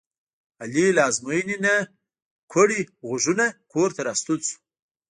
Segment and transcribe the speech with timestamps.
[0.61, 1.73] علي له ازموینې نه
[2.51, 4.57] کوړی غوږونه کورته راستون شو.